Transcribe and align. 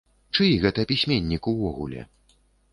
Чый 0.37 0.55
гэта 0.63 0.85
пісьменнік 0.93 1.43
увогуле? 1.55 2.09